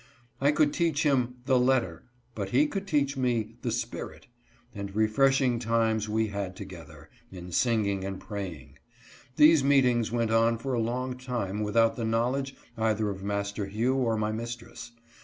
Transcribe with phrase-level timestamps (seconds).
[0.41, 4.25] I could teach him "the letter," but he could teach me "the spirit,"
[4.73, 8.79] and refreshing times we had together, in singing and praying.
[9.35, 13.93] These meetings went on for a long time without the knowledge either of Master Hugh
[13.93, 14.91] or my mistress.